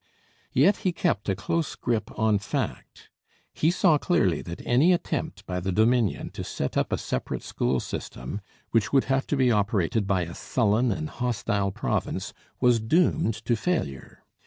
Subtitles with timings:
[0.51, 3.11] Yet he kept a close grip on fact.
[3.53, 7.79] He saw clearly that any attempt by the Dominion to set up a separate school
[7.79, 8.41] system,
[8.71, 13.55] which would have to be operated by a sullen and hostile province, was doomed to
[13.55, 14.23] failure.